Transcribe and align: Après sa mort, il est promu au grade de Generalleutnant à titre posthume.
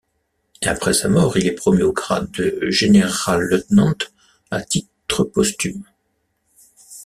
Après 0.65 0.93
sa 0.95 1.09
mort, 1.09 1.37
il 1.37 1.45
est 1.45 1.51
promu 1.53 1.83
au 1.83 1.93
grade 1.93 2.31
de 2.31 2.59
Generalleutnant 2.71 3.93
à 4.49 4.63
titre 4.63 5.23
posthume. 5.25 5.83